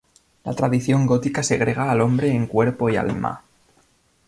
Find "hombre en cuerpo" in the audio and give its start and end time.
2.01-2.89